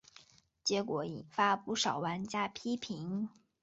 [0.63, 3.29] 结果引发不少玩家批评。